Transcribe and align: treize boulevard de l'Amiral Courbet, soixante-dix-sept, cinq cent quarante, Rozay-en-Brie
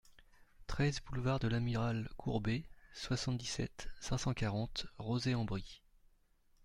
treize 0.65 0.99
boulevard 1.05 1.37
de 1.37 1.47
l'Amiral 1.47 2.09
Courbet, 2.17 2.65
soixante-dix-sept, 2.95 3.87
cinq 3.99 4.17
cent 4.17 4.33
quarante, 4.33 4.87
Rozay-en-Brie 4.97 5.83